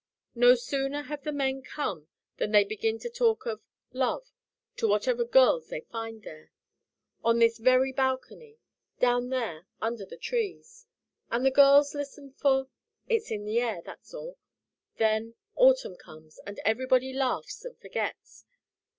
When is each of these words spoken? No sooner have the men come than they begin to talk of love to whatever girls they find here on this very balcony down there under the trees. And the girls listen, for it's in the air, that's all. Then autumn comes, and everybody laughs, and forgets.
No 0.33 0.55
sooner 0.55 1.03
have 1.03 1.21
the 1.21 1.31
men 1.31 1.61
come 1.61 2.07
than 2.37 2.49
they 2.49 2.63
begin 2.63 2.97
to 3.01 3.07
talk 3.11 3.45
of 3.45 3.61
love 3.93 4.31
to 4.77 4.87
whatever 4.87 5.23
girls 5.23 5.67
they 5.67 5.81
find 5.81 6.23
here 6.23 6.51
on 7.23 7.37
this 7.37 7.59
very 7.59 7.91
balcony 7.91 8.57
down 8.99 9.29
there 9.29 9.67
under 9.79 10.03
the 10.03 10.17
trees. 10.17 10.87
And 11.29 11.45
the 11.45 11.51
girls 11.51 11.93
listen, 11.93 12.31
for 12.33 12.67
it's 13.07 13.29
in 13.29 13.45
the 13.45 13.59
air, 13.61 13.83
that's 13.85 14.11
all. 14.11 14.39
Then 14.97 15.35
autumn 15.55 15.97
comes, 15.97 16.39
and 16.47 16.57
everybody 16.65 17.13
laughs, 17.13 17.63
and 17.63 17.77
forgets. 17.77 18.43